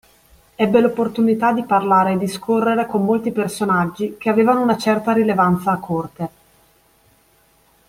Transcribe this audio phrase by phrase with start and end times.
[0.55, 5.77] Ebbe l'opportunità di parlare e discorrere con molti personaggi che avevano una certa rilevanza a
[5.77, 6.29] corte.